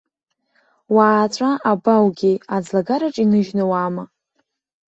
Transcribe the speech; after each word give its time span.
Уааҵәа 0.95 1.51
абоугеи, 1.71 2.35
аӡлагараҿ 2.55 3.15
иныжьны 3.23 3.63
уаама? 3.71 4.03